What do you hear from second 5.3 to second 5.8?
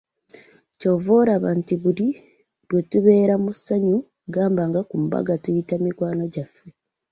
tuyita